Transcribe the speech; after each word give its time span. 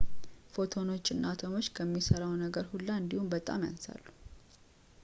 ፎቶኖች 0.53 1.09
አቶሞችን 1.31 1.75
ከሚሠራው 1.79 2.33
ነገር 2.45 2.65
ሁላ 2.73 2.89
እንዲያውም 3.01 3.31
በጣም 3.35 3.65
ያንሳሉ 3.69 4.03